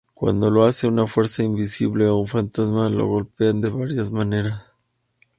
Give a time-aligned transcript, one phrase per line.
[0.15, 4.71] Cuando lo hace, una fuerza invisible o un fantasma lo golpean de varias maneras.